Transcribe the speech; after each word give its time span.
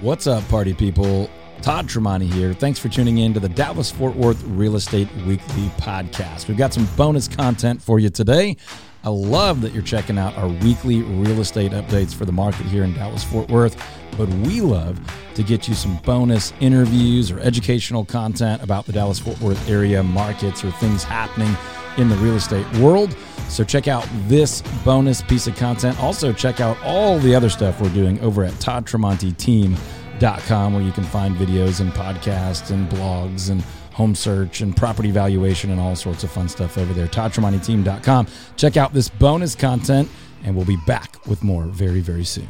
What's 0.00 0.28
up, 0.28 0.48
party 0.48 0.74
people? 0.74 1.28
Todd 1.60 1.88
Tremonti 1.88 2.32
here. 2.32 2.54
Thanks 2.54 2.78
for 2.78 2.88
tuning 2.88 3.18
in 3.18 3.34
to 3.34 3.40
the 3.40 3.48
Dallas 3.48 3.90
Fort 3.90 4.14
Worth 4.14 4.40
Real 4.44 4.76
Estate 4.76 5.08
Weekly 5.26 5.66
podcast. 5.78 6.46
We've 6.46 6.56
got 6.56 6.72
some 6.72 6.86
bonus 6.96 7.26
content 7.26 7.82
for 7.82 7.98
you 7.98 8.08
today. 8.08 8.56
I 9.02 9.08
love 9.08 9.60
that 9.62 9.72
you're 9.72 9.82
checking 9.82 10.16
out 10.16 10.36
our 10.36 10.46
weekly 10.46 11.02
real 11.02 11.40
estate 11.40 11.72
updates 11.72 12.14
for 12.14 12.26
the 12.26 12.32
market 12.32 12.66
here 12.66 12.84
in 12.84 12.94
Dallas 12.94 13.24
Fort 13.24 13.48
Worth, 13.48 13.76
but 14.16 14.28
we 14.28 14.60
love 14.60 15.00
to 15.34 15.42
get 15.42 15.66
you 15.66 15.74
some 15.74 15.96
bonus 16.04 16.52
interviews 16.60 17.32
or 17.32 17.40
educational 17.40 18.04
content 18.04 18.62
about 18.62 18.86
the 18.86 18.92
Dallas 18.92 19.18
Fort 19.18 19.40
Worth 19.40 19.68
area 19.68 20.00
markets 20.04 20.62
or 20.62 20.70
things 20.70 21.02
happening 21.02 21.56
in 21.98 22.08
the 22.08 22.16
real 22.16 22.36
estate 22.36 22.66
world. 22.78 23.14
So 23.48 23.64
check 23.64 23.88
out 23.88 24.08
this 24.26 24.62
bonus 24.84 25.22
piece 25.22 25.46
of 25.46 25.56
content. 25.56 25.98
Also, 26.02 26.32
check 26.32 26.60
out 26.60 26.76
all 26.82 27.18
the 27.18 27.34
other 27.34 27.50
stuff 27.50 27.80
we're 27.80 27.88
doing 27.90 28.20
over 28.20 28.44
at 28.44 28.52
toddtremontiteam.com, 28.54 30.74
where 30.74 30.82
you 30.82 30.92
can 30.92 31.04
find 31.04 31.36
videos 31.36 31.80
and 31.80 31.90
podcasts 31.92 32.70
and 32.70 32.88
blogs 32.88 33.50
and 33.50 33.60
home 33.92 34.14
search 34.14 34.60
and 34.60 34.76
property 34.76 35.10
valuation 35.10 35.70
and 35.70 35.80
all 35.80 35.96
sorts 35.96 36.22
of 36.22 36.30
fun 36.30 36.48
stuff 36.48 36.78
over 36.78 36.94
there. 36.94 37.08
toddtremontiteam.com. 37.08 38.28
Check 38.56 38.76
out 38.76 38.94
this 38.94 39.08
bonus 39.08 39.56
content, 39.56 40.08
and 40.44 40.54
we'll 40.54 40.64
be 40.64 40.78
back 40.86 41.26
with 41.26 41.42
more 41.42 41.64
very, 41.64 41.98
very 42.00 42.24
soon. 42.24 42.46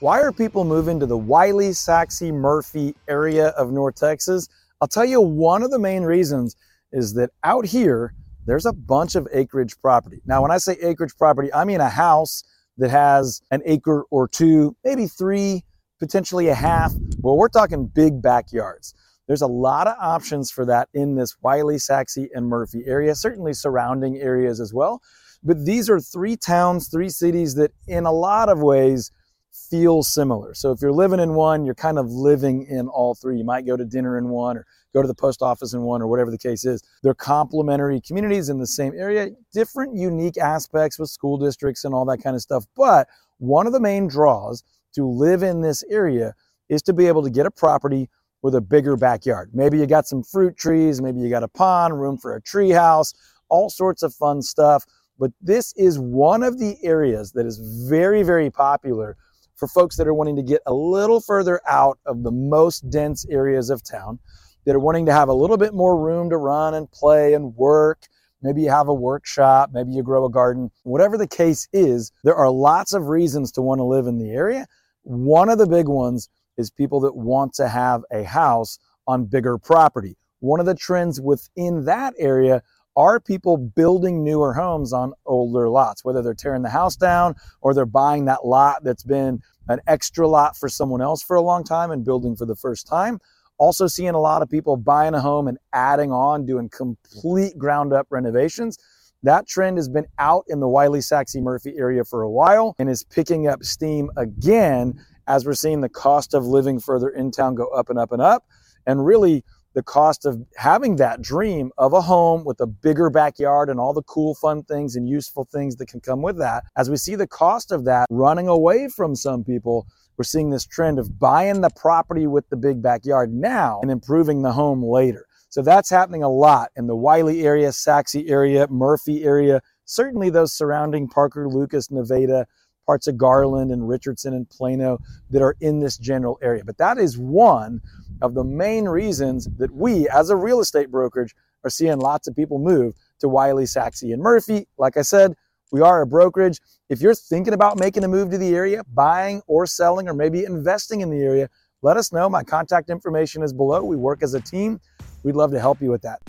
Why 0.00 0.20
are 0.20 0.32
people 0.32 0.64
moving 0.64 0.98
to 0.98 1.06
the 1.06 1.16
Wylie, 1.16 1.74
Sachse, 1.74 2.22
Murphy 2.22 2.96
area 3.06 3.50
of 3.50 3.70
North 3.70 3.94
Texas? 3.94 4.48
I'll 4.80 4.88
tell 4.88 5.04
you 5.04 5.20
one 5.20 5.62
of 5.62 5.70
the 5.70 5.78
main 5.78 6.02
reasons 6.02 6.56
is 6.92 7.14
that 7.14 7.30
out 7.44 7.66
here, 7.66 8.14
there's 8.46 8.66
a 8.66 8.72
bunch 8.72 9.14
of 9.14 9.28
acreage 9.32 9.78
property. 9.80 10.20
Now, 10.26 10.42
when 10.42 10.50
I 10.50 10.58
say 10.58 10.76
acreage 10.82 11.16
property, 11.16 11.52
I 11.52 11.64
mean 11.64 11.80
a 11.80 11.88
house 11.88 12.42
that 12.78 12.90
has 12.90 13.40
an 13.50 13.62
acre 13.64 14.04
or 14.10 14.26
two, 14.28 14.76
maybe 14.84 15.06
three, 15.06 15.64
potentially 16.00 16.48
a 16.48 16.54
half, 16.54 16.92
but 17.18 17.34
we're 17.34 17.48
talking 17.48 17.86
big 17.86 18.20
backyards. 18.20 18.94
There's 19.28 19.42
a 19.42 19.46
lot 19.46 19.86
of 19.86 19.96
options 20.00 20.50
for 20.50 20.64
that 20.66 20.88
in 20.92 21.14
this 21.14 21.36
Wylie, 21.40 21.78
Sachse, 21.78 22.18
and 22.34 22.46
Murphy 22.48 22.82
area, 22.86 23.14
certainly 23.14 23.52
surrounding 23.52 24.16
areas 24.16 24.60
as 24.60 24.74
well. 24.74 25.00
But 25.44 25.64
these 25.64 25.88
are 25.88 26.00
three 26.00 26.36
towns, 26.36 26.88
three 26.88 27.08
cities 27.08 27.54
that, 27.54 27.72
in 27.86 28.04
a 28.04 28.12
lot 28.12 28.48
of 28.48 28.60
ways, 28.60 29.10
feel 29.52 30.02
similar. 30.02 30.54
So 30.54 30.72
if 30.72 30.80
you're 30.80 30.92
living 30.92 31.20
in 31.20 31.34
one, 31.34 31.64
you're 31.64 31.74
kind 31.74 31.98
of 31.98 32.10
living 32.10 32.66
in 32.68 32.88
all 32.88 33.14
three. 33.14 33.36
You 33.38 33.44
might 33.44 33.66
go 33.66 33.76
to 33.76 33.84
dinner 33.84 34.16
in 34.16 34.28
one 34.28 34.56
or 34.56 34.66
go 34.94 35.02
to 35.02 35.08
the 35.08 35.14
post 35.14 35.42
office 35.42 35.74
in 35.74 35.82
one 35.82 36.00
or 36.00 36.06
whatever 36.06 36.30
the 36.30 36.38
case 36.38 36.64
is. 36.64 36.82
They're 37.02 37.14
complementary 37.14 38.00
communities 38.00 38.48
in 38.48 38.58
the 38.58 38.66
same 38.66 38.94
area, 38.96 39.30
different 39.52 39.96
unique 39.96 40.38
aspects 40.38 40.98
with 40.98 41.10
school 41.10 41.36
districts 41.36 41.84
and 41.84 41.94
all 41.94 42.04
that 42.06 42.22
kind 42.22 42.34
of 42.34 42.42
stuff. 42.42 42.64
But 42.76 43.08
one 43.38 43.66
of 43.66 43.72
the 43.72 43.80
main 43.80 44.08
draws 44.08 44.64
to 44.94 45.06
live 45.06 45.42
in 45.42 45.60
this 45.60 45.84
area 45.90 46.34
is 46.68 46.82
to 46.82 46.92
be 46.92 47.06
able 47.06 47.22
to 47.22 47.30
get 47.30 47.46
a 47.46 47.50
property 47.50 48.08
with 48.42 48.54
a 48.54 48.60
bigger 48.60 48.96
backyard. 48.96 49.50
Maybe 49.52 49.78
you 49.78 49.86
got 49.86 50.06
some 50.06 50.22
fruit 50.22 50.56
trees, 50.56 51.00
maybe 51.00 51.20
you 51.20 51.28
got 51.28 51.42
a 51.42 51.48
pond, 51.48 52.00
room 52.00 52.16
for 52.18 52.34
a 52.34 52.42
tree 52.42 52.70
house, 52.70 53.14
all 53.48 53.70
sorts 53.70 54.02
of 54.02 54.14
fun 54.14 54.42
stuff. 54.42 54.84
But 55.18 55.30
this 55.40 55.72
is 55.76 55.98
one 55.98 56.42
of 56.42 56.58
the 56.58 56.76
areas 56.82 57.32
that 57.32 57.46
is 57.46 57.58
very, 57.88 58.22
very 58.22 58.50
popular 58.50 59.16
for 59.62 59.68
folks 59.68 59.94
that 59.94 60.08
are 60.08 60.14
wanting 60.14 60.34
to 60.34 60.42
get 60.42 60.60
a 60.66 60.74
little 60.74 61.20
further 61.20 61.60
out 61.68 61.96
of 62.04 62.24
the 62.24 62.32
most 62.32 62.90
dense 62.90 63.24
areas 63.30 63.70
of 63.70 63.80
town, 63.84 64.18
that 64.64 64.74
are 64.74 64.80
wanting 64.80 65.06
to 65.06 65.12
have 65.12 65.28
a 65.28 65.32
little 65.32 65.56
bit 65.56 65.72
more 65.72 65.96
room 65.96 66.28
to 66.30 66.36
run 66.36 66.74
and 66.74 66.90
play 66.90 67.32
and 67.34 67.54
work. 67.54 68.08
Maybe 68.42 68.62
you 68.62 68.70
have 68.70 68.88
a 68.88 68.94
workshop, 68.94 69.70
maybe 69.72 69.92
you 69.92 70.02
grow 70.02 70.24
a 70.24 70.30
garden. 70.30 70.72
Whatever 70.82 71.16
the 71.16 71.28
case 71.28 71.68
is, 71.72 72.10
there 72.24 72.34
are 72.34 72.50
lots 72.50 72.92
of 72.92 73.06
reasons 73.06 73.52
to 73.52 73.62
want 73.62 73.78
to 73.78 73.84
live 73.84 74.08
in 74.08 74.18
the 74.18 74.32
area. 74.32 74.66
One 75.04 75.48
of 75.48 75.58
the 75.58 75.68
big 75.68 75.86
ones 75.86 76.28
is 76.56 76.72
people 76.72 76.98
that 77.02 77.14
want 77.14 77.54
to 77.54 77.68
have 77.68 78.02
a 78.10 78.24
house 78.24 78.80
on 79.06 79.26
bigger 79.26 79.58
property. 79.58 80.16
One 80.40 80.58
of 80.58 80.66
the 80.66 80.74
trends 80.74 81.20
within 81.20 81.84
that 81.84 82.14
area 82.18 82.64
are 82.96 83.20
people 83.20 83.56
building 83.56 84.22
newer 84.24 84.52
homes 84.52 84.92
on 84.92 85.12
older 85.26 85.68
lots, 85.68 86.04
whether 86.04 86.22
they're 86.22 86.34
tearing 86.34 86.62
the 86.62 86.70
house 86.70 86.96
down 86.96 87.34
or 87.60 87.74
they're 87.74 87.86
buying 87.86 88.26
that 88.26 88.44
lot 88.44 88.84
that's 88.84 89.04
been 89.04 89.40
an 89.68 89.80
extra 89.86 90.26
lot 90.28 90.56
for 90.56 90.68
someone 90.68 91.00
else 91.00 91.22
for 91.22 91.36
a 91.36 91.42
long 91.42 91.64
time 91.64 91.90
and 91.90 92.04
building 92.04 92.36
for 92.36 92.46
the 92.46 92.56
first 92.56 92.86
time. 92.86 93.18
Also, 93.58 93.86
seeing 93.86 94.10
a 94.10 94.20
lot 94.20 94.42
of 94.42 94.50
people 94.50 94.76
buying 94.76 95.14
a 95.14 95.20
home 95.20 95.46
and 95.46 95.58
adding 95.72 96.10
on, 96.10 96.44
doing 96.44 96.68
complete 96.68 97.56
ground 97.56 97.92
up 97.92 98.06
renovations. 98.10 98.76
That 99.22 99.46
trend 99.46 99.78
has 99.78 99.88
been 99.88 100.06
out 100.18 100.44
in 100.48 100.58
the 100.58 100.68
Wylie 100.68 101.00
Sachse 101.00 101.36
Murphy 101.36 101.74
area 101.78 102.04
for 102.04 102.22
a 102.22 102.30
while 102.30 102.74
and 102.78 102.90
is 102.90 103.04
picking 103.04 103.46
up 103.46 103.62
steam 103.62 104.10
again 104.16 104.98
as 105.28 105.46
we're 105.46 105.54
seeing 105.54 105.80
the 105.80 105.88
cost 105.88 106.34
of 106.34 106.44
living 106.44 106.80
further 106.80 107.08
in 107.08 107.30
town 107.30 107.54
go 107.54 107.68
up 107.68 107.88
and 107.88 107.98
up 107.98 108.10
and 108.10 108.20
up. 108.20 108.44
And 108.84 109.06
really, 109.06 109.44
the 109.74 109.82
cost 109.82 110.26
of 110.26 110.42
having 110.56 110.96
that 110.96 111.22
dream 111.22 111.70
of 111.78 111.92
a 111.92 112.00
home 112.00 112.44
with 112.44 112.60
a 112.60 112.66
bigger 112.66 113.10
backyard 113.10 113.68
and 113.68 113.80
all 113.80 113.92
the 113.92 114.02
cool, 114.02 114.34
fun 114.34 114.62
things 114.64 114.96
and 114.96 115.08
useful 115.08 115.44
things 115.44 115.76
that 115.76 115.88
can 115.88 116.00
come 116.00 116.22
with 116.22 116.38
that. 116.38 116.64
As 116.76 116.90
we 116.90 116.96
see 116.96 117.14
the 117.14 117.26
cost 117.26 117.72
of 117.72 117.84
that 117.84 118.06
running 118.10 118.48
away 118.48 118.88
from 118.88 119.14
some 119.14 119.44
people, 119.44 119.86
we're 120.16 120.24
seeing 120.24 120.50
this 120.50 120.66
trend 120.66 120.98
of 120.98 121.18
buying 121.18 121.62
the 121.62 121.70
property 121.70 122.26
with 122.26 122.48
the 122.50 122.56
big 122.56 122.82
backyard 122.82 123.32
now 123.32 123.80
and 123.80 123.90
improving 123.90 124.42
the 124.42 124.52
home 124.52 124.82
later. 124.82 125.26
So 125.48 125.62
that's 125.62 125.90
happening 125.90 126.22
a 126.22 126.30
lot 126.30 126.70
in 126.76 126.86
the 126.86 126.96
Wylie 126.96 127.42
area, 127.42 127.72
Sachse 127.72 128.16
area, 128.26 128.66
Murphy 128.68 129.24
area, 129.24 129.60
certainly 129.84 130.30
those 130.30 130.52
surrounding 130.52 131.08
Parker, 131.08 131.48
Lucas, 131.48 131.90
Nevada, 131.90 132.46
parts 132.86 133.06
of 133.06 133.16
Garland 133.16 133.70
and 133.70 133.88
Richardson 133.88 134.34
and 134.34 134.48
Plano 134.48 134.98
that 135.30 135.42
are 135.42 135.56
in 135.60 135.80
this 135.80 135.96
general 135.96 136.38
area. 136.42 136.64
But 136.64 136.78
that 136.78 136.98
is 136.98 137.18
one 137.18 137.80
of 138.22 138.34
the 138.34 138.44
main 138.44 138.86
reasons 138.86 139.48
that 139.58 139.70
we, 139.70 140.08
as 140.08 140.30
a 140.30 140.36
real 140.36 140.60
estate 140.60 140.90
brokerage, 140.90 141.34
are 141.64 141.70
seeing 141.70 141.98
lots 141.98 142.26
of 142.28 142.34
people 142.34 142.58
move 142.58 142.94
to 143.20 143.28
Wylie, 143.28 143.66
Sachse, 143.66 144.02
and 144.02 144.22
Murphy. 144.22 144.66
Like 144.78 144.96
I 144.96 145.02
said, 145.02 145.34
we 145.70 145.80
are 145.80 146.02
a 146.02 146.06
brokerage. 146.06 146.60
If 146.88 147.00
you're 147.02 147.14
thinking 147.14 147.52
about 147.52 147.78
making 147.78 148.04
a 148.04 148.08
move 148.08 148.30
to 148.30 148.38
the 148.38 148.54
area, 148.54 148.84
buying 148.94 149.42
or 149.46 149.66
selling, 149.66 150.08
or 150.08 150.14
maybe 150.14 150.44
investing 150.44 151.00
in 151.00 151.10
the 151.10 151.20
area, 151.20 151.48
let 151.82 151.96
us 151.96 152.12
know. 152.12 152.28
My 152.28 152.44
contact 152.44 152.90
information 152.90 153.42
is 153.42 153.52
below. 153.52 153.82
We 153.82 153.96
work 153.96 154.22
as 154.22 154.34
a 154.34 154.40
team. 154.40 154.80
We'd 155.24 155.36
love 155.36 155.50
to 155.50 155.60
help 155.60 155.82
you 155.82 155.90
with 155.90 156.02
that. 156.02 156.20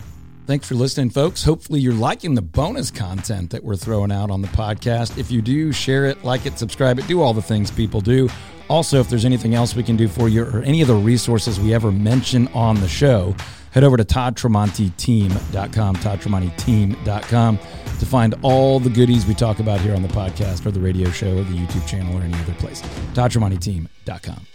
Thanks 0.46 0.68
for 0.68 0.74
listening, 0.74 1.08
folks. 1.08 1.42
Hopefully, 1.42 1.80
you're 1.80 1.94
liking 1.94 2.34
the 2.34 2.42
bonus 2.42 2.90
content 2.90 3.50
that 3.50 3.64
we're 3.64 3.76
throwing 3.76 4.12
out 4.12 4.30
on 4.30 4.42
the 4.42 4.48
podcast. 4.48 5.16
If 5.16 5.30
you 5.30 5.40
do, 5.40 5.72
share 5.72 6.04
it, 6.04 6.22
like 6.22 6.44
it, 6.44 6.58
subscribe 6.58 6.98
it, 6.98 7.06
do 7.06 7.22
all 7.22 7.32
the 7.32 7.40
things 7.40 7.70
people 7.70 8.02
do. 8.02 8.28
Also, 8.68 9.00
if 9.00 9.08
there's 9.08 9.24
anything 9.24 9.54
else 9.54 9.74
we 9.74 9.82
can 9.82 9.96
do 9.96 10.06
for 10.06 10.28
you 10.28 10.44
or 10.44 10.60
any 10.62 10.82
of 10.82 10.88
the 10.88 10.94
resources 10.94 11.58
we 11.58 11.72
ever 11.72 11.90
mention 11.90 12.48
on 12.48 12.78
the 12.80 12.88
show, 12.88 13.34
head 13.70 13.84
over 13.84 13.96
to 13.96 14.04
toddtremontiteam.com, 14.04 15.96
toddtremontiteam.com 15.96 17.58
to 17.98 18.06
find 18.06 18.34
all 18.42 18.78
the 18.80 18.90
goodies 18.90 19.26
we 19.26 19.34
talk 19.34 19.60
about 19.60 19.80
here 19.80 19.94
on 19.94 20.02
the 20.02 20.08
podcast 20.08 20.66
or 20.66 20.70
the 20.70 20.80
radio 20.80 21.10
show 21.10 21.38
or 21.38 21.44
the 21.44 21.56
YouTube 21.56 21.86
channel 21.86 22.16
or 22.18 22.22
any 22.22 22.34
other 22.34 22.54
place. 22.54 22.82
toddtremontiteam.com. 23.14 24.46